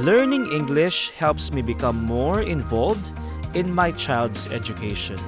Learning 0.00 0.50
English 0.50 1.10
helps 1.10 1.52
me 1.52 1.60
become 1.60 2.02
more 2.02 2.40
involved 2.40 3.10
in 3.54 3.70
my 3.70 3.92
child's 3.92 4.46
education. 4.50 5.18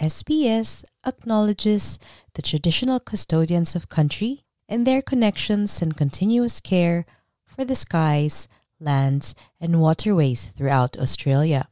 SBS 0.00 0.84
acknowledges 1.04 1.98
the 2.32 2.40
traditional 2.40 2.98
custodians 2.98 3.76
of 3.76 3.90
country 3.90 4.46
and 4.70 4.86
their 4.86 5.02
connections 5.02 5.82
and 5.82 5.98
continuous 5.98 6.60
care 6.60 7.04
for 7.44 7.66
the 7.66 7.76
skies, 7.76 8.48
lands, 8.80 9.34
and 9.60 9.78
waterways 9.78 10.46
throughout 10.46 10.96
Australia. 10.96 11.68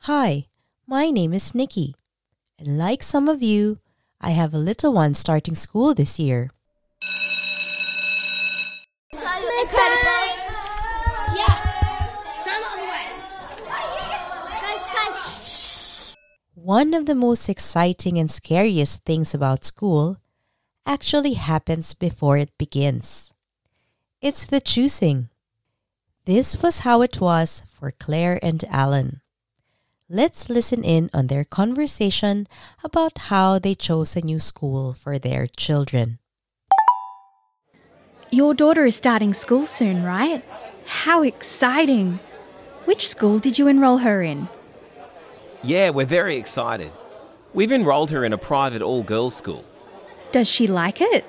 Hi, 0.00 0.48
my 0.86 1.10
name 1.10 1.32
is 1.32 1.54
Nikki, 1.54 1.94
and 2.58 2.76
like 2.76 3.02
some 3.02 3.30
of 3.30 3.42
you, 3.42 3.78
I 4.20 4.36
have 4.36 4.52
a 4.52 4.58
little 4.58 4.92
one 4.92 5.14
starting 5.14 5.54
school 5.54 5.94
this 5.94 6.18
year. 6.18 6.50
One 16.64 16.94
of 16.94 17.04
the 17.04 17.14
most 17.14 17.50
exciting 17.50 18.16
and 18.16 18.30
scariest 18.30 19.04
things 19.04 19.34
about 19.34 19.64
school 19.64 20.16
actually 20.86 21.34
happens 21.34 21.92
before 21.92 22.38
it 22.38 22.56
begins. 22.56 23.30
It's 24.22 24.46
the 24.46 24.62
choosing. 24.62 25.28
This 26.24 26.62
was 26.62 26.78
how 26.78 27.02
it 27.02 27.20
was 27.20 27.64
for 27.68 27.90
Claire 27.90 28.40
and 28.42 28.64
Alan. 28.70 29.20
Let's 30.08 30.48
listen 30.48 30.82
in 30.82 31.10
on 31.12 31.26
their 31.26 31.44
conversation 31.44 32.46
about 32.82 33.28
how 33.28 33.58
they 33.58 33.74
chose 33.74 34.16
a 34.16 34.24
new 34.24 34.38
school 34.38 34.94
for 34.94 35.18
their 35.18 35.46
children. 35.46 36.18
Your 38.30 38.54
daughter 38.54 38.86
is 38.86 38.96
starting 38.96 39.34
school 39.34 39.66
soon, 39.66 40.02
right? 40.02 40.42
How 40.86 41.24
exciting! 41.24 42.20
Which 42.86 43.06
school 43.06 43.38
did 43.38 43.58
you 43.58 43.68
enroll 43.68 43.98
her 43.98 44.22
in? 44.22 44.48
Yeah, 45.64 45.90
we're 45.90 46.04
very 46.04 46.36
excited. 46.36 46.92
We've 47.54 47.72
enrolled 47.72 48.10
her 48.10 48.22
in 48.22 48.34
a 48.34 48.38
private 48.38 48.82
all 48.82 49.02
girls 49.02 49.34
school. 49.34 49.64
Does 50.30 50.46
she 50.46 50.66
like 50.66 51.00
it? 51.00 51.24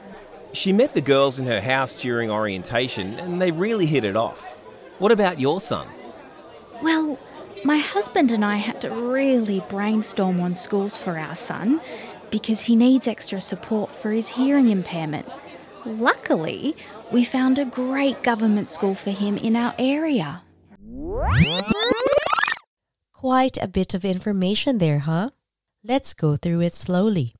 She 0.51 0.73
met 0.73 0.93
the 0.93 0.99
girls 0.99 1.39
in 1.39 1.45
her 1.45 1.61
house 1.61 1.95
during 1.95 2.29
orientation 2.29 3.17
and 3.17 3.41
they 3.41 3.51
really 3.51 3.85
hit 3.85 4.03
it 4.03 4.17
off. 4.17 4.41
What 4.99 5.13
about 5.13 5.39
your 5.39 5.61
son? 5.61 5.87
Well, 6.83 7.17
my 7.63 7.77
husband 7.77 8.29
and 8.29 8.43
I 8.43 8.57
had 8.57 8.81
to 8.81 8.89
really 8.89 9.63
brainstorm 9.69 10.41
on 10.41 10.53
schools 10.53 10.97
for 10.97 11.17
our 11.17 11.35
son 11.35 11.79
because 12.29 12.59
he 12.59 12.75
needs 12.75 13.07
extra 13.07 13.39
support 13.39 13.95
for 13.95 14.11
his 14.11 14.27
hearing 14.27 14.69
impairment. 14.69 15.29
Luckily, 15.85 16.75
we 17.09 17.23
found 17.23 17.57
a 17.57 17.63
great 17.63 18.21
government 18.21 18.69
school 18.69 18.95
for 18.95 19.11
him 19.11 19.37
in 19.37 19.55
our 19.55 19.73
area. 19.79 20.41
Quite 23.25 23.57
a 23.57 23.67
bit 23.67 23.95
of 23.95 24.05
information 24.05 24.77
there, 24.77 24.99
huh? 24.99 25.31
Let's 25.83 26.13
go 26.13 26.37
through 26.37 26.61
it 26.61 26.75
slowly. 26.75 27.33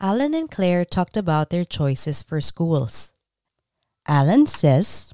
Alan 0.00 0.34
and 0.34 0.50
Claire 0.50 0.84
talked 0.84 1.16
about 1.16 1.48
their 1.48 1.64
choices 1.64 2.24
for 2.24 2.40
schools. 2.40 3.12
Alan 4.08 4.46
says, 4.46 5.12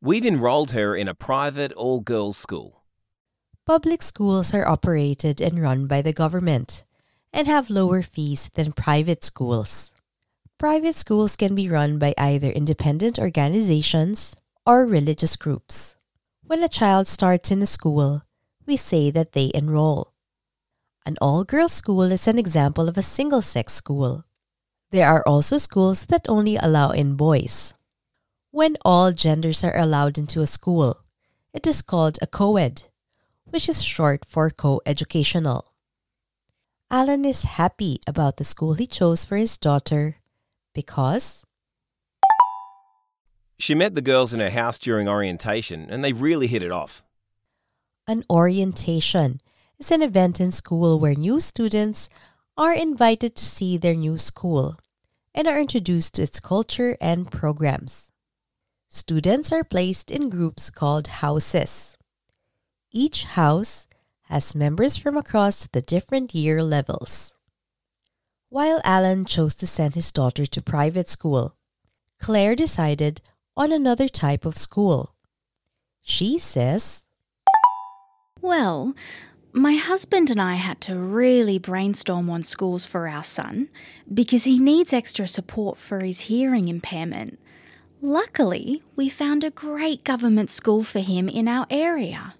We've 0.00 0.24
enrolled 0.24 0.70
her 0.70 0.94
in 0.94 1.08
a 1.08 1.14
private 1.28 1.72
all 1.72 1.98
girls 1.98 2.38
school. 2.38 2.84
Public 3.66 4.00
schools 4.00 4.54
are 4.54 4.68
operated 4.68 5.40
and 5.40 5.60
run 5.60 5.88
by 5.88 6.02
the 6.02 6.12
government 6.12 6.84
and 7.32 7.48
have 7.48 7.68
lower 7.68 8.00
fees 8.00 8.48
than 8.54 8.70
private 8.70 9.24
schools. 9.24 9.90
Private 10.56 10.94
schools 10.94 11.34
can 11.34 11.56
be 11.56 11.68
run 11.68 11.98
by 11.98 12.14
either 12.16 12.52
independent 12.52 13.18
organizations 13.18 14.36
or 14.64 14.86
religious 14.86 15.34
groups. 15.34 15.96
When 16.52 16.62
a 16.62 16.68
child 16.68 17.08
starts 17.08 17.50
in 17.50 17.62
a 17.62 17.66
school, 17.66 18.20
we 18.66 18.76
say 18.76 19.10
that 19.10 19.32
they 19.32 19.50
enroll. 19.54 20.12
An 21.06 21.16
all 21.18 21.44
girls 21.44 21.72
school 21.72 22.12
is 22.12 22.28
an 22.28 22.38
example 22.38 22.90
of 22.90 22.98
a 22.98 23.02
single 23.02 23.40
sex 23.40 23.72
school. 23.72 24.26
There 24.90 25.08
are 25.08 25.24
also 25.26 25.56
schools 25.56 26.04
that 26.12 26.28
only 26.28 26.56
allow 26.56 26.90
in 26.90 27.16
boys. 27.16 27.72
When 28.50 28.76
all 28.84 29.12
genders 29.12 29.64
are 29.64 29.74
allowed 29.74 30.18
into 30.18 30.42
a 30.42 30.46
school, 30.46 31.00
it 31.54 31.66
is 31.66 31.80
called 31.80 32.18
a 32.20 32.26
co 32.26 32.58
ed, 32.58 32.82
which 33.48 33.66
is 33.66 33.82
short 33.82 34.26
for 34.26 34.50
co 34.50 34.82
educational. 34.84 35.72
Alan 36.90 37.24
is 37.24 37.56
happy 37.56 37.98
about 38.06 38.36
the 38.36 38.44
school 38.44 38.74
he 38.74 38.86
chose 38.86 39.24
for 39.24 39.38
his 39.38 39.56
daughter 39.56 40.16
because 40.74 41.46
She 43.62 43.76
met 43.76 43.94
the 43.94 44.02
girls 44.02 44.32
in 44.32 44.40
her 44.40 44.50
house 44.50 44.76
during 44.76 45.06
orientation 45.06 45.86
and 45.88 46.02
they 46.02 46.12
really 46.12 46.48
hit 46.48 46.64
it 46.64 46.72
off. 46.72 47.04
An 48.08 48.24
orientation 48.28 49.40
is 49.78 49.92
an 49.92 50.02
event 50.02 50.40
in 50.40 50.50
school 50.50 50.98
where 50.98 51.14
new 51.14 51.38
students 51.38 52.10
are 52.56 52.74
invited 52.74 53.36
to 53.36 53.44
see 53.44 53.76
their 53.76 53.94
new 53.94 54.18
school 54.18 54.80
and 55.32 55.46
are 55.46 55.60
introduced 55.60 56.14
to 56.14 56.22
its 56.22 56.40
culture 56.40 56.96
and 57.00 57.30
programs. 57.30 58.10
Students 58.88 59.52
are 59.52 59.62
placed 59.62 60.10
in 60.10 60.28
groups 60.28 60.68
called 60.68 61.22
houses. 61.22 61.96
Each 62.90 63.22
house 63.22 63.86
has 64.22 64.56
members 64.56 64.96
from 64.96 65.16
across 65.16 65.68
the 65.68 65.82
different 65.82 66.34
year 66.34 66.64
levels. 66.64 67.34
While 68.48 68.80
Alan 68.82 69.24
chose 69.24 69.54
to 69.54 69.68
send 69.68 69.94
his 69.94 70.10
daughter 70.10 70.46
to 70.46 70.60
private 70.60 71.08
school, 71.08 71.54
Claire 72.18 72.56
decided 72.56 73.20
on 73.56 73.72
another 73.72 74.08
type 74.08 74.44
of 74.44 74.56
school. 74.56 75.14
She 76.02 76.38
says, 76.38 77.04
Well, 78.40 78.94
my 79.52 79.74
husband 79.74 80.30
and 80.30 80.40
I 80.40 80.54
had 80.54 80.80
to 80.82 80.96
really 80.96 81.58
brainstorm 81.58 82.30
on 82.30 82.42
schools 82.42 82.84
for 82.84 83.06
our 83.06 83.22
son 83.22 83.68
because 84.12 84.44
he 84.44 84.58
needs 84.58 84.92
extra 84.92 85.28
support 85.28 85.78
for 85.78 86.02
his 86.02 86.20
hearing 86.20 86.68
impairment. 86.68 87.38
Luckily, 88.00 88.82
we 88.96 89.08
found 89.08 89.44
a 89.44 89.50
great 89.50 90.02
government 90.04 90.50
school 90.50 90.82
for 90.82 91.00
him 91.00 91.28
in 91.28 91.46
our 91.46 91.66
area. 91.70 92.34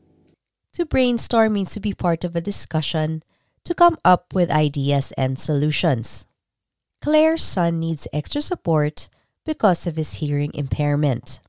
To 0.72 0.86
brainstorm 0.86 1.52
means 1.52 1.72
to 1.72 1.80
be 1.80 1.94
part 1.94 2.24
of 2.24 2.34
a 2.34 2.40
discussion 2.40 3.22
to 3.64 3.74
come 3.74 3.98
up 4.04 4.32
with 4.34 4.50
ideas 4.50 5.12
and 5.18 5.38
solutions. 5.38 6.26
Claire's 7.00 7.44
son 7.44 7.78
needs 7.78 8.08
extra 8.12 8.40
support 8.40 9.08
because 9.44 9.86
of 9.86 9.96
his 9.96 10.14
hearing 10.14 10.50
impairment. 10.54 11.40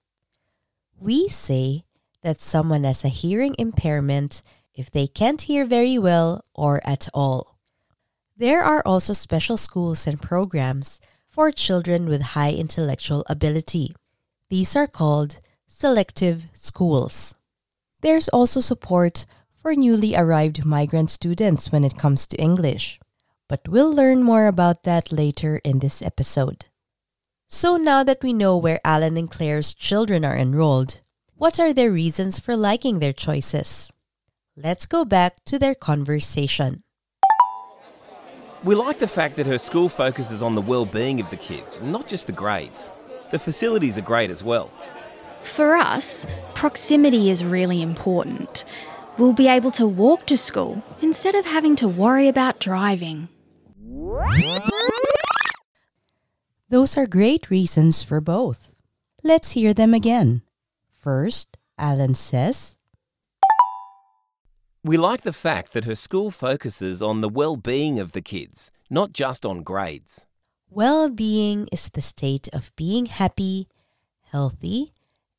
We 0.99 1.27
say 1.27 1.83
that 2.21 2.41
someone 2.41 2.83
has 2.83 3.03
a 3.03 3.09
hearing 3.09 3.55
impairment 3.59 4.41
if 4.73 4.89
they 4.89 5.07
can't 5.07 5.41
hear 5.41 5.65
very 5.65 5.97
well 5.99 6.43
or 6.53 6.81
at 6.85 7.07
all. 7.13 7.57
There 8.35 8.63
are 8.63 8.81
also 8.85 9.13
special 9.13 9.57
schools 9.57 10.07
and 10.07 10.21
programs 10.21 10.99
for 11.27 11.51
children 11.51 12.07
with 12.07 12.33
high 12.33 12.51
intellectual 12.51 13.23
ability. 13.29 13.95
These 14.49 14.75
are 14.75 14.87
called 14.87 15.39
selective 15.67 16.45
schools. 16.53 17.35
There's 18.01 18.27
also 18.29 18.59
support 18.59 19.25
for 19.53 19.75
newly 19.75 20.15
arrived 20.15 20.65
migrant 20.65 21.09
students 21.09 21.71
when 21.71 21.83
it 21.83 21.97
comes 21.97 22.27
to 22.27 22.37
English, 22.37 22.99
but 23.47 23.67
we'll 23.67 23.93
learn 23.93 24.23
more 24.23 24.47
about 24.47 24.83
that 24.83 25.11
later 25.11 25.61
in 25.63 25.79
this 25.79 26.01
episode. 26.01 26.65
So 27.53 27.77
now 27.77 28.03
that 28.03 28.23
we 28.23 28.33
know 28.33 28.57
where 28.57 28.81
Alan 28.83 29.15
and 29.15 29.29
Claire's 29.29 29.75
children 29.75 30.25
are 30.25 30.35
enrolled, 30.35 31.01
what 31.35 31.59
are 31.59 31.71
their 31.71 31.91
reasons 31.91 32.39
for 32.39 32.55
liking 32.55 32.97
their 32.97 33.13
choices? 33.13 33.91
Let's 34.57 34.87
go 34.87 35.05
back 35.05 35.35
to 35.45 35.59
their 35.59 35.75
conversation. 35.75 36.81
We 38.63 38.73
like 38.73 38.97
the 38.97 39.07
fact 39.07 39.35
that 39.35 39.45
her 39.45 39.59
school 39.59 39.87
focuses 39.87 40.41
on 40.41 40.55
the 40.55 40.61
well 40.61 40.87
being 40.87 41.21
of 41.21 41.29
the 41.29 41.37
kids, 41.37 41.79
not 41.79 42.07
just 42.07 42.25
the 42.25 42.31
grades. 42.31 42.89
The 43.29 43.37
facilities 43.37 43.99
are 43.99 44.09
great 44.09 44.31
as 44.31 44.43
well. 44.43 44.71
For 45.43 45.75
us, 45.75 46.25
proximity 46.55 47.29
is 47.29 47.45
really 47.45 47.83
important. 47.83 48.65
We'll 49.19 49.31
be 49.31 49.47
able 49.47 49.71
to 49.73 49.85
walk 49.85 50.25
to 50.25 50.37
school 50.37 50.81
instead 51.03 51.35
of 51.35 51.45
having 51.45 51.75
to 51.75 51.87
worry 51.87 52.27
about 52.27 52.59
driving. 52.59 53.27
Those 56.69 56.97
are 56.97 57.05
great 57.05 57.49
reasons 57.49 58.03
for 58.03 58.21
both. 58.21 58.71
Let's 59.23 59.51
hear 59.51 59.73
them 59.73 59.93
again. 59.93 60.41
First, 60.91 61.57
Alan 61.77 62.15
says, 62.15 62.77
We 64.83 64.97
like 64.97 65.21
the 65.21 65.33
fact 65.33 65.73
that 65.73 65.85
her 65.85 65.95
school 65.95 66.31
focuses 66.31 67.01
on 67.01 67.21
the 67.21 67.29
well 67.29 67.57
being 67.57 67.99
of 67.99 68.13
the 68.13 68.21
kids, 68.21 68.71
not 68.89 69.13
just 69.13 69.45
on 69.45 69.63
grades. 69.63 70.25
Well 70.69 71.09
being 71.09 71.67
is 71.71 71.89
the 71.89 72.01
state 72.01 72.47
of 72.53 72.75
being 72.75 73.05
happy, 73.05 73.67
healthy, 74.31 74.93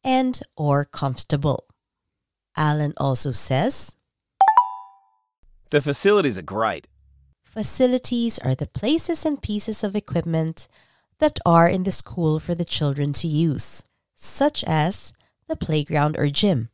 and 0.04 0.40
or 0.56 0.84
comfortable. 0.84 1.64
Alan 2.56 2.92
also 2.96 3.32
says, 3.32 3.96
The 5.70 5.80
facilities 5.80 6.38
are 6.38 6.42
great. 6.42 6.86
Facilities 7.42 8.38
are 8.38 8.54
the 8.54 8.66
places 8.66 9.24
and 9.24 9.42
pieces 9.42 9.82
of 9.82 9.96
equipment 9.96 10.68
that 11.18 11.38
are 11.44 11.68
in 11.68 11.84
the 11.84 11.92
school 11.92 12.38
for 12.38 12.54
the 12.54 12.64
children 12.64 13.12
to 13.14 13.28
use, 13.28 13.84
such 14.14 14.64
as 14.64 15.12
the 15.48 15.56
playground 15.56 16.16
or 16.18 16.28
gym. 16.28 16.70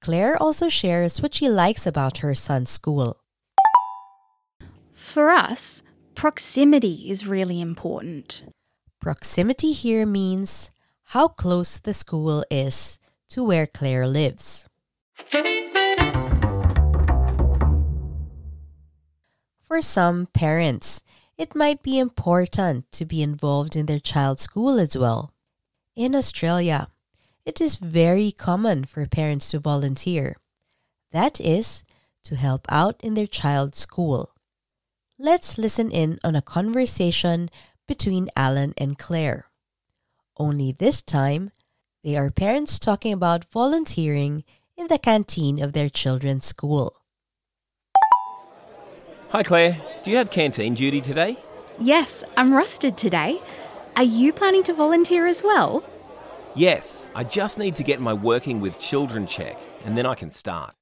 Claire 0.00 0.36
also 0.42 0.68
shares 0.68 1.22
what 1.22 1.34
she 1.34 1.48
likes 1.48 1.86
about 1.86 2.18
her 2.18 2.34
son's 2.34 2.70
school. 2.70 3.20
For 4.92 5.30
us, 5.30 5.82
proximity 6.14 7.10
is 7.10 7.26
really 7.26 7.60
important. 7.60 8.44
Proximity 9.00 9.72
here 9.72 10.04
means 10.04 10.70
how 11.08 11.28
close 11.28 11.78
the 11.78 11.94
school 11.94 12.44
is 12.50 12.98
to 13.28 13.44
where 13.44 13.66
Claire 13.66 14.06
lives. 14.08 14.68
For 19.62 19.80
some 19.80 20.26
parents, 20.32 21.02
it 21.36 21.54
might 21.54 21.82
be 21.82 21.98
important 21.98 22.90
to 22.92 23.04
be 23.04 23.22
involved 23.22 23.76
in 23.76 23.86
their 23.86 24.00
child's 24.00 24.42
school 24.42 24.78
as 24.78 24.96
well. 24.96 25.32
In 25.96 26.14
Australia, 26.14 26.88
it 27.44 27.60
is 27.60 27.76
very 27.76 28.32
common 28.32 28.84
for 28.84 29.04
parents 29.06 29.50
to 29.50 29.58
volunteer. 29.58 30.36
That 31.12 31.40
is, 31.40 31.84
to 32.24 32.36
help 32.36 32.66
out 32.68 33.00
in 33.02 33.14
their 33.14 33.26
child's 33.26 33.78
school. 33.78 34.30
Let's 35.18 35.58
listen 35.58 35.90
in 35.90 36.18
on 36.24 36.34
a 36.34 36.42
conversation 36.42 37.50
between 37.86 38.30
Alan 38.34 38.74
and 38.78 38.98
Claire. 38.98 39.46
Only 40.36 40.72
this 40.72 41.02
time, 41.02 41.50
they 42.02 42.16
are 42.16 42.30
parents 42.30 42.78
talking 42.78 43.12
about 43.12 43.50
volunteering 43.52 44.44
in 44.76 44.88
the 44.88 44.98
canteen 44.98 45.62
of 45.62 45.72
their 45.72 45.88
children's 45.88 46.46
school. 46.46 47.03
Hi 49.34 49.42
Claire, 49.42 49.76
do 50.04 50.12
you 50.12 50.16
have 50.18 50.30
canteen 50.30 50.74
duty 50.74 51.00
today? 51.00 51.36
Yes, 51.80 52.22
I'm 52.36 52.52
rostered 52.52 52.96
today. 52.96 53.42
Are 53.96 54.04
you 54.04 54.32
planning 54.32 54.62
to 54.62 54.72
volunteer 54.72 55.26
as 55.26 55.42
well? 55.42 55.82
Yes, 56.54 57.08
I 57.16 57.24
just 57.24 57.58
need 57.58 57.74
to 57.74 57.82
get 57.82 57.98
my 57.98 58.12
working 58.12 58.60
with 58.60 58.78
children 58.78 59.26
check 59.26 59.58
and 59.84 59.98
then 59.98 60.06
I 60.06 60.14
can 60.14 60.30
start. 60.30 60.76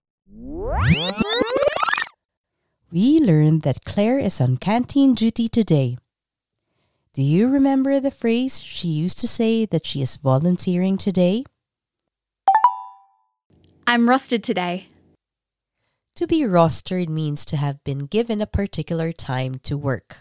We 2.91 3.21
learned 3.21 3.63
that 3.63 3.87
Claire 3.87 4.19
is 4.19 4.39
on 4.39 4.59
canteen 4.59 5.15
duty 5.15 5.49
today. 5.49 5.97
Do 7.15 7.23
you 7.23 7.49
remember 7.49 8.01
the 8.01 8.11
phrase 8.11 8.61
she 8.61 8.89
used 8.89 9.19
to 9.21 9.27
say 9.27 9.65
that 9.65 9.87
she 9.87 10.03
is 10.03 10.17
volunteering 10.17 10.99
today? 10.99 11.45
I'm 13.87 14.07
rostered 14.07 14.43
today. 14.43 14.89
To 16.17 16.27
be 16.27 16.41
rostered 16.41 17.09
means 17.09 17.45
to 17.47 17.57
have 17.57 17.83
been 17.85 18.07
given 18.07 18.43
a 18.43 18.47
particular 18.47 19.13
time 19.13 19.59
to 19.65 19.79
work. 19.79 20.19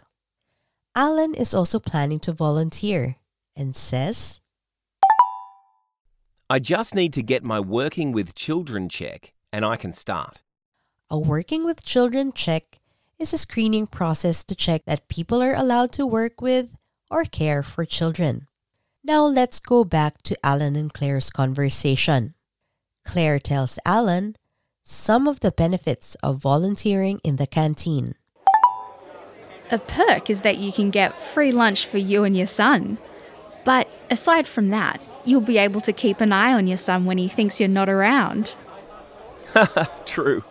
Alan 0.95 1.35
is 1.35 1.53
also 1.53 1.79
planning 1.79 2.19
to 2.21 2.31
volunteer 2.31 3.17
and 3.55 3.75
says, 3.75 4.39
I 6.49 6.59
just 6.59 6.95
need 6.95 7.13
to 7.13 7.23
get 7.23 7.43
my 7.43 7.59
working 7.59 8.13
with 8.13 8.35
children 8.35 8.87
check 8.87 9.33
and 9.51 9.65
I 9.65 9.75
can 9.75 9.93
start. 9.93 10.41
A 11.09 11.19
working 11.19 11.65
with 11.65 11.83
children 11.83 12.31
check 12.31 12.79
is 13.19 13.33
a 13.33 13.37
screening 13.37 13.85
process 13.85 14.45
to 14.45 14.55
check 14.55 14.83
that 14.85 15.09
people 15.09 15.41
are 15.41 15.55
allowed 15.55 15.91
to 15.93 16.05
work 16.05 16.41
with 16.41 16.69
or 17.09 17.25
care 17.25 17.63
for 17.63 17.83
children. 17.83 18.47
Now 19.03 19.25
let's 19.25 19.59
go 19.59 19.83
back 19.83 20.21
to 20.23 20.37
Alan 20.43 20.77
and 20.77 20.93
Claire's 20.93 21.29
conversation. 21.29 22.33
Claire 23.03 23.39
tells 23.39 23.77
Alan 23.85 24.35
some 24.83 25.27
of 25.27 25.39
the 25.41 25.51
benefits 25.51 26.15
of 26.23 26.37
volunteering 26.37 27.19
in 27.23 27.35
the 27.35 27.47
canteen. 27.47 28.15
A 29.69 29.77
perk 29.77 30.29
is 30.29 30.41
that 30.41 30.57
you 30.57 30.71
can 30.71 30.89
get 30.89 31.17
free 31.17 31.51
lunch 31.51 31.85
for 31.85 31.97
you 31.97 32.23
and 32.23 32.35
your 32.35 32.47
son. 32.47 32.97
But 33.63 33.87
aside 34.09 34.47
from 34.47 34.69
that, 34.69 34.99
you'll 35.23 35.41
be 35.41 35.57
able 35.57 35.81
to 35.81 35.93
keep 35.93 36.19
an 36.19 36.33
eye 36.33 36.53
on 36.53 36.67
your 36.67 36.77
son 36.77 37.05
when 37.05 37.17
he 37.17 37.27
thinks 37.27 37.59
you're 37.59 37.69
not 37.69 37.89
around. 37.89 38.55
True. 40.05 40.43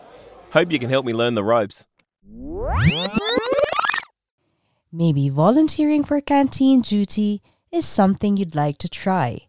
Hope 0.53 0.73
you 0.73 0.79
can 0.79 0.91
help 0.91 1.05
me 1.05 1.12
learn 1.12 1.35
the 1.35 1.44
ropes. 1.44 1.87
Maybe 4.93 5.29
volunteering 5.29 6.03
for 6.03 6.21
canteen 6.21 6.81
duty 6.81 7.43
is 7.71 7.87
something 7.87 8.37
you'd 8.37 8.56
like 8.56 8.79
to 8.79 8.88
try 8.88 9.47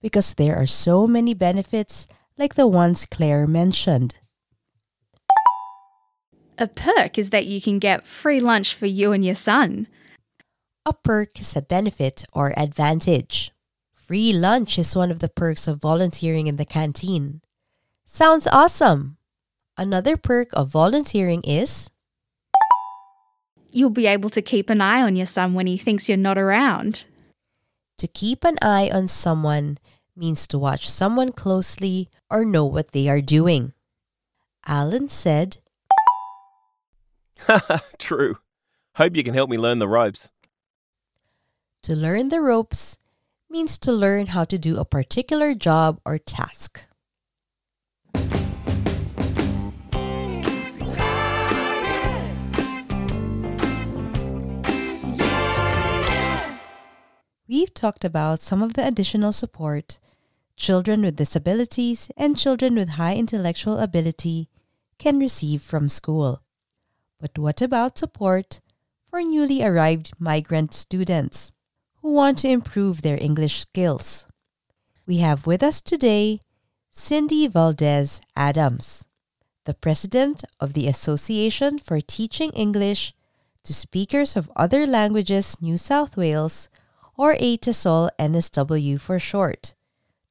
because 0.00 0.34
there 0.34 0.56
are 0.56 0.66
so 0.66 1.06
many 1.06 1.32
benefits 1.32 2.06
like 2.36 2.54
the 2.54 2.66
ones 2.66 3.06
Claire 3.06 3.46
mentioned. 3.46 4.18
A 6.62 6.68
perk 6.68 7.18
is 7.18 7.30
that 7.30 7.46
you 7.46 7.60
can 7.60 7.80
get 7.80 8.06
free 8.06 8.38
lunch 8.38 8.72
for 8.72 8.86
you 8.86 9.10
and 9.10 9.24
your 9.24 9.34
son. 9.34 9.88
A 10.86 10.92
perk 10.92 11.40
is 11.40 11.56
a 11.56 11.60
benefit 11.60 12.22
or 12.32 12.54
advantage. 12.56 13.50
Free 13.92 14.32
lunch 14.32 14.78
is 14.78 14.94
one 14.94 15.10
of 15.10 15.18
the 15.18 15.28
perks 15.28 15.66
of 15.66 15.80
volunteering 15.80 16.46
in 16.46 16.54
the 16.54 16.64
canteen. 16.64 17.42
Sounds 18.04 18.46
awesome! 18.46 19.16
Another 19.76 20.16
perk 20.16 20.50
of 20.52 20.68
volunteering 20.68 21.42
is 21.42 21.90
You'll 23.72 23.90
be 23.90 24.06
able 24.06 24.30
to 24.30 24.40
keep 24.40 24.70
an 24.70 24.80
eye 24.80 25.02
on 25.02 25.16
your 25.16 25.26
son 25.26 25.54
when 25.54 25.66
he 25.66 25.76
thinks 25.76 26.08
you're 26.08 26.16
not 26.16 26.38
around. 26.38 27.06
to 27.98 28.06
keep 28.06 28.44
an 28.44 28.58
eye 28.62 28.88
on 28.94 29.08
someone 29.08 29.78
means 30.14 30.46
to 30.46 30.58
watch 30.60 30.88
someone 30.88 31.32
closely 31.32 32.08
or 32.30 32.44
know 32.44 32.64
what 32.64 32.92
they 32.92 33.08
are 33.08 33.20
doing. 33.20 33.72
Alan 34.64 35.08
said, 35.08 35.58
True. 37.98 38.38
Hope 38.96 39.16
you 39.16 39.24
can 39.24 39.34
help 39.34 39.50
me 39.50 39.58
learn 39.58 39.78
the 39.78 39.88
ropes. 39.88 40.30
To 41.84 41.96
learn 41.96 42.28
the 42.28 42.40
ropes 42.40 42.98
means 43.48 43.76
to 43.78 43.92
learn 43.92 44.28
how 44.28 44.44
to 44.44 44.58
do 44.58 44.78
a 44.78 44.84
particular 44.84 45.54
job 45.54 46.00
or 46.04 46.18
task. 46.18 46.86
We've 57.48 57.74
talked 57.74 58.04
about 58.04 58.40
some 58.40 58.62
of 58.62 58.74
the 58.74 58.86
additional 58.86 59.32
support 59.32 59.98
children 60.56 61.02
with 61.02 61.16
disabilities 61.16 62.08
and 62.16 62.38
children 62.38 62.76
with 62.76 62.90
high 62.90 63.14
intellectual 63.14 63.78
ability 63.78 64.48
can 64.98 65.18
receive 65.18 65.60
from 65.60 65.88
school. 65.88 66.42
But 67.22 67.38
what 67.38 67.62
about 67.62 67.98
support 67.98 68.60
for 69.08 69.22
newly 69.22 69.62
arrived 69.62 70.10
migrant 70.18 70.74
students 70.74 71.52
who 72.00 72.12
want 72.12 72.40
to 72.40 72.48
improve 72.48 73.02
their 73.02 73.16
English 73.16 73.60
skills? 73.60 74.26
We 75.06 75.18
have 75.18 75.46
with 75.46 75.62
us 75.62 75.80
today 75.80 76.40
Cindy 76.90 77.46
Valdez 77.46 78.20
Adams, 78.34 79.06
the 79.66 79.72
president 79.72 80.42
of 80.58 80.72
the 80.72 80.88
Association 80.88 81.78
for 81.78 82.00
Teaching 82.00 82.50
English 82.54 83.14
to 83.62 83.72
Speakers 83.72 84.34
of 84.34 84.50
Other 84.56 84.84
Languages 84.84 85.62
New 85.62 85.78
South 85.78 86.16
Wales, 86.16 86.68
or 87.16 87.34
ATESOL 87.36 88.10
NSW 88.18 89.00
for 89.00 89.20
short, 89.20 89.76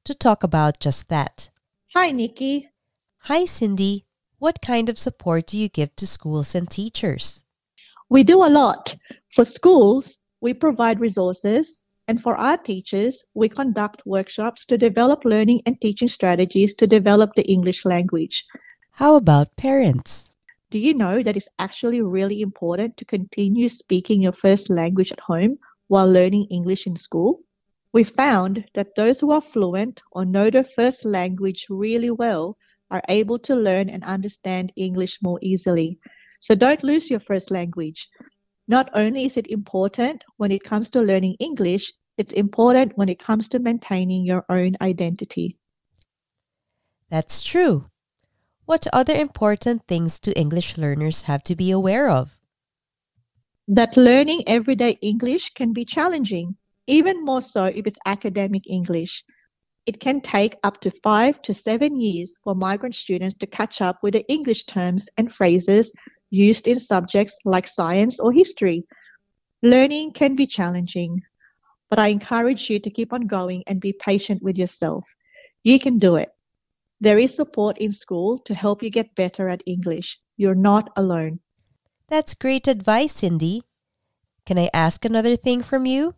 to 0.04 0.14
talk 0.14 0.42
about 0.42 0.78
just 0.78 1.08
that. 1.08 1.48
Hi, 1.94 2.10
Nikki. 2.10 2.68
Hi, 3.20 3.46
Cindy. 3.46 4.04
What 4.42 4.60
kind 4.60 4.88
of 4.88 4.98
support 4.98 5.46
do 5.46 5.56
you 5.56 5.68
give 5.68 5.94
to 5.94 6.04
schools 6.04 6.56
and 6.56 6.68
teachers? 6.68 7.44
We 8.08 8.24
do 8.24 8.42
a 8.42 8.50
lot. 8.50 8.96
For 9.30 9.44
schools, 9.44 10.18
we 10.40 10.52
provide 10.52 10.98
resources, 10.98 11.84
and 12.08 12.20
for 12.20 12.36
our 12.36 12.56
teachers, 12.56 13.22
we 13.34 13.48
conduct 13.48 14.04
workshops 14.04 14.66
to 14.66 14.76
develop 14.76 15.24
learning 15.24 15.62
and 15.64 15.80
teaching 15.80 16.08
strategies 16.08 16.74
to 16.74 16.88
develop 16.88 17.36
the 17.36 17.48
English 17.48 17.84
language. 17.84 18.44
How 18.90 19.14
about 19.14 19.54
parents? 19.54 20.32
Do 20.70 20.80
you 20.80 20.92
know 20.92 21.22
that 21.22 21.36
it's 21.36 21.48
actually 21.60 22.02
really 22.02 22.40
important 22.40 22.96
to 22.96 23.04
continue 23.04 23.68
speaking 23.68 24.22
your 24.22 24.32
first 24.32 24.70
language 24.70 25.12
at 25.12 25.20
home 25.20 25.60
while 25.86 26.10
learning 26.10 26.48
English 26.50 26.88
in 26.88 26.96
school? 26.96 27.38
We 27.92 28.02
found 28.02 28.64
that 28.74 28.96
those 28.96 29.20
who 29.20 29.30
are 29.30 29.40
fluent 29.40 30.02
or 30.10 30.24
know 30.24 30.50
their 30.50 30.64
first 30.64 31.04
language 31.04 31.68
really 31.70 32.10
well 32.10 32.56
are 32.92 33.02
able 33.08 33.38
to 33.40 33.56
learn 33.56 33.88
and 33.88 34.04
understand 34.04 34.72
English 34.76 35.22
more 35.22 35.38
easily. 35.42 35.98
So 36.40 36.54
don't 36.54 36.84
lose 36.84 37.10
your 37.10 37.20
first 37.20 37.50
language. 37.50 38.08
Not 38.68 38.90
only 38.94 39.24
is 39.24 39.36
it 39.36 39.48
important 39.48 40.24
when 40.36 40.52
it 40.52 40.62
comes 40.62 40.90
to 40.90 41.00
learning 41.00 41.36
English, 41.40 41.92
it's 42.18 42.34
important 42.34 42.92
when 42.96 43.08
it 43.08 43.18
comes 43.18 43.48
to 43.48 43.58
maintaining 43.58 44.24
your 44.24 44.44
own 44.48 44.76
identity. 44.80 45.58
That's 47.08 47.42
true. 47.42 47.86
What 48.66 48.86
other 48.92 49.14
important 49.14 49.86
things 49.88 50.18
do 50.18 50.32
English 50.36 50.78
learners 50.78 51.22
have 51.22 51.42
to 51.44 51.56
be 51.56 51.70
aware 51.70 52.08
of? 52.08 52.38
That 53.68 53.96
learning 53.96 54.44
everyday 54.46 54.98
English 55.00 55.54
can 55.54 55.72
be 55.72 55.84
challenging, 55.84 56.56
even 56.86 57.24
more 57.24 57.42
so 57.42 57.64
if 57.64 57.86
it's 57.86 57.98
academic 58.06 58.68
English. 58.68 59.24
It 59.84 59.98
can 59.98 60.20
take 60.20 60.56
up 60.62 60.80
to 60.82 60.90
five 60.90 61.42
to 61.42 61.52
seven 61.52 62.00
years 62.00 62.38
for 62.44 62.54
migrant 62.54 62.94
students 62.94 63.34
to 63.38 63.46
catch 63.46 63.80
up 63.80 63.98
with 64.02 64.14
the 64.14 64.24
English 64.30 64.64
terms 64.64 65.08
and 65.16 65.34
phrases 65.34 65.92
used 66.30 66.68
in 66.68 66.78
subjects 66.78 67.38
like 67.44 67.66
science 67.66 68.20
or 68.20 68.32
history. 68.32 68.84
Learning 69.62 70.12
can 70.12 70.36
be 70.36 70.46
challenging. 70.46 71.22
but 71.92 71.98
I 71.98 72.08
encourage 72.08 72.70
you 72.70 72.80
to 72.80 72.90
keep 72.90 73.12
on 73.12 73.26
going 73.26 73.64
and 73.66 73.78
be 73.78 73.92
patient 73.92 74.42
with 74.42 74.56
yourself. 74.56 75.04
You 75.62 75.78
can 75.78 75.98
do 75.98 76.16
it. 76.16 76.30
There 77.02 77.18
is 77.18 77.34
support 77.34 77.76
in 77.76 77.92
school 77.92 78.38
to 78.46 78.54
help 78.54 78.82
you 78.82 78.88
get 78.88 79.14
better 79.14 79.46
at 79.46 79.62
English. 79.66 80.18
You're 80.38 80.54
not 80.54 80.88
alone. 80.96 81.40
That's 82.08 82.34
great 82.34 82.66
advice, 82.66 83.12
Cindy. 83.12 83.60
Can 84.46 84.58
I 84.58 84.70
ask 84.72 85.04
another 85.04 85.36
thing 85.36 85.62
from 85.62 85.84
you? 85.84 86.14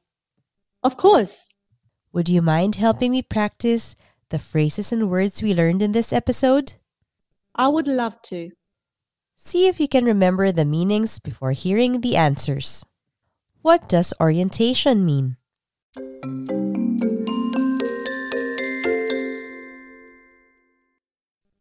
Of 0.84 0.96
course. 0.96 1.53
Would 2.14 2.28
you 2.28 2.42
mind 2.42 2.76
helping 2.76 3.10
me 3.10 3.22
practice 3.22 3.96
the 4.28 4.38
phrases 4.38 4.92
and 4.92 5.10
words 5.10 5.42
we 5.42 5.52
learned 5.52 5.82
in 5.82 5.90
this 5.90 6.12
episode? 6.12 6.74
I 7.56 7.66
would 7.66 7.88
love 7.88 8.22
to. 8.30 8.52
See 9.34 9.66
if 9.66 9.80
you 9.80 9.88
can 9.88 10.04
remember 10.04 10.52
the 10.52 10.64
meanings 10.64 11.18
before 11.18 11.50
hearing 11.50 12.02
the 12.02 12.14
answers. 12.14 12.86
What 13.62 13.88
does 13.88 14.14
orientation 14.20 15.04
mean? 15.04 15.38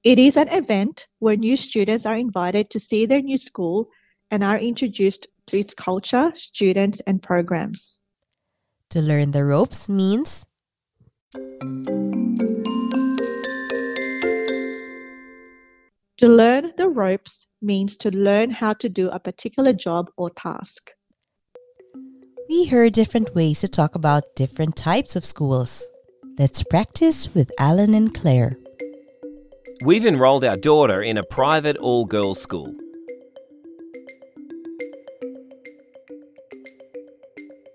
It 0.03 0.19
is 0.19 0.37
an 0.37 0.49
event 0.49 1.07
where 1.17 1.35
new 1.35 1.57
students 1.57 2.05
are 2.05 2.13
invited 2.13 2.69
to 2.69 2.79
see 2.79 3.07
their 3.07 3.23
new 3.23 3.39
school 3.39 3.89
and 4.29 4.43
are 4.43 4.59
introduced 4.59 5.25
to 5.47 5.57
its 5.57 5.73
culture, 5.73 6.31
students, 6.35 7.01
and 7.07 7.23
programs. 7.23 8.02
To 8.93 9.01
learn 9.01 9.31
the 9.31 9.43
ropes 9.43 9.89
means 9.89 10.45
To 16.17 16.27
learn 16.27 16.73
the 16.77 16.89
ropes 16.89 17.47
means 17.59 17.97
to 17.97 18.11
learn 18.11 18.51
how 18.51 18.73
to 18.73 18.89
do 18.89 19.09
a 19.09 19.19
particular 19.19 19.73
job 19.73 20.11
or 20.15 20.29
task. 20.29 20.91
we 22.47 22.65
heard 22.67 22.93
different 22.93 23.33
ways 23.33 23.61
to 23.61 23.67
talk 23.67 23.95
about 23.95 24.35
different 24.35 24.75
types 24.75 25.15
of 25.15 25.25
schools. 25.25 25.89
Let's 26.37 26.61
practice 26.61 27.33
with 27.33 27.49
Alan 27.57 27.95
and 27.95 28.13
Claire. 28.13 28.59
We've 29.83 30.05
enrolled 30.05 30.45
our 30.45 30.57
daughter 30.57 31.01
in 31.01 31.17
a 31.17 31.23
private 31.23 31.77
all 31.77 32.05
girls 32.05 32.39
school. 32.39 32.75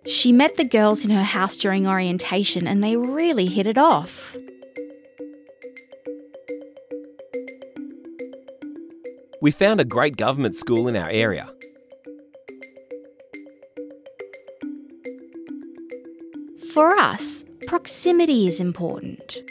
She 0.09 0.33
met 0.33 0.57
the 0.57 0.65
girls 0.65 1.05
in 1.05 1.11
her 1.11 1.23
house 1.23 1.55
during 1.55 1.87
orientation 1.87 2.67
and 2.67 2.83
they 2.83 2.97
really 2.97 3.45
hit 3.45 3.67
it 3.67 3.77
off. 3.77 4.35
We 9.43 9.51
found 9.51 9.81
a 9.81 9.85
great 9.85 10.17
government 10.17 10.57
school 10.57 10.89
in 10.89 10.97
our 10.97 11.11
area. 11.11 11.53
For 16.73 16.97
us, 16.97 17.45
proximity 17.67 18.47
is 18.47 18.61
important. 18.61 19.43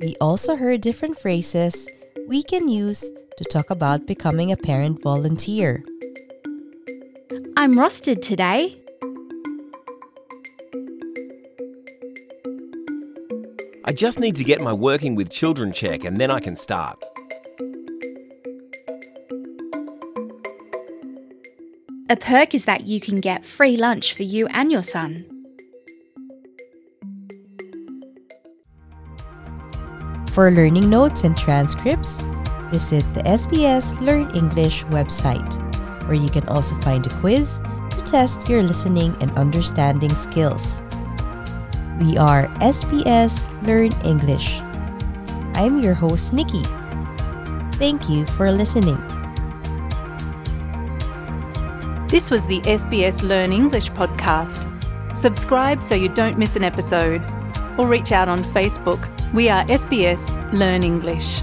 We 0.00 0.16
also 0.20 0.56
heard 0.56 0.80
different 0.80 1.20
phrases 1.20 1.88
we 2.26 2.42
can 2.42 2.66
use 2.66 3.12
to 3.36 3.44
talk 3.44 3.70
about 3.70 4.06
becoming 4.06 4.52
a 4.52 4.56
parent 4.56 5.02
volunteer. 5.02 5.84
I'm 7.56 7.74
rostered 7.74 8.22
today. 8.22 8.78
I 13.84 13.92
just 13.92 14.20
need 14.20 14.36
to 14.36 14.44
get 14.44 14.60
my 14.60 14.72
working 14.72 15.14
with 15.14 15.30
children 15.30 15.72
check 15.72 16.04
and 16.04 16.20
then 16.20 16.30
I 16.30 16.40
can 16.40 16.56
start. 16.56 17.02
A 22.08 22.16
perk 22.16 22.54
is 22.54 22.66
that 22.66 22.86
you 22.86 23.00
can 23.00 23.20
get 23.20 23.44
free 23.44 23.76
lunch 23.76 24.12
for 24.12 24.22
you 24.22 24.46
and 24.48 24.70
your 24.70 24.82
son. 24.82 25.24
For 30.32 30.50
learning 30.50 30.88
notes 30.88 31.24
and 31.24 31.36
transcripts, 31.36 32.22
visit 32.72 33.04
the 33.12 33.20
SBS 33.28 34.00
Learn 34.00 34.34
English 34.34 34.82
website, 34.88 35.60
where 36.08 36.16
you 36.16 36.30
can 36.30 36.48
also 36.48 36.74
find 36.80 37.06
a 37.06 37.12
quiz 37.20 37.60
to 37.90 38.00
test 38.00 38.48
your 38.48 38.62
listening 38.62 39.14
and 39.20 39.30
understanding 39.36 40.14
skills. 40.14 40.82
We 42.00 42.16
are 42.16 42.48
SBS 42.64 43.52
Learn 43.68 43.92
English. 44.08 44.56
I'm 45.52 45.84
your 45.84 45.92
host, 45.92 46.32
Nikki. 46.32 46.64
Thank 47.76 48.08
you 48.08 48.24
for 48.40 48.50
listening. 48.50 48.96
This 52.08 52.30
was 52.30 52.46
the 52.46 52.64
SBS 52.64 53.22
Learn 53.22 53.52
English 53.52 53.92
podcast. 53.92 54.64
Subscribe 55.14 55.82
so 55.84 55.94
you 55.94 56.08
don't 56.08 56.38
miss 56.38 56.56
an 56.56 56.64
episode, 56.64 57.20
or 57.76 57.86
reach 57.86 58.12
out 58.12 58.28
on 58.32 58.40
Facebook. 58.56 59.04
We 59.34 59.50
are 59.50 59.64
SBS 59.66 60.24
Learn 60.56 60.82
English. 60.82 61.42